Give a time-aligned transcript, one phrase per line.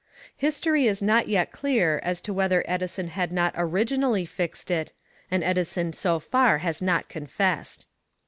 [0.35, 4.93] History is not yet clear as to whether Edison had not originally "fixed" it,
[5.29, 7.85] and Edison so far has not confessed.